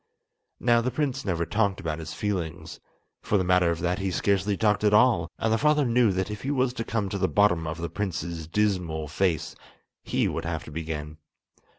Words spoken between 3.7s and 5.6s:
that he scarcely talked at all; and the